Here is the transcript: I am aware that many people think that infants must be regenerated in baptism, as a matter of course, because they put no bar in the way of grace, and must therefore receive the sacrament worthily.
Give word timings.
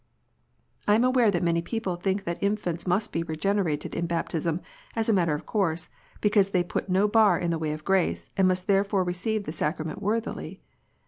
I 0.87 0.95
am 0.95 1.03
aware 1.03 1.29
that 1.29 1.43
many 1.43 1.61
people 1.61 1.95
think 1.95 2.23
that 2.23 2.41
infants 2.41 2.87
must 2.87 3.11
be 3.13 3.21
regenerated 3.21 3.93
in 3.93 4.07
baptism, 4.07 4.59
as 4.95 5.09
a 5.09 5.13
matter 5.13 5.35
of 5.35 5.45
course, 5.45 5.89
because 6.21 6.49
they 6.49 6.63
put 6.63 6.89
no 6.89 7.07
bar 7.07 7.37
in 7.37 7.51
the 7.51 7.59
way 7.59 7.71
of 7.71 7.85
grace, 7.85 8.31
and 8.35 8.47
must 8.47 8.65
therefore 8.65 9.03
receive 9.03 9.43
the 9.43 9.51
sacrament 9.51 10.01
worthily. 10.01 10.59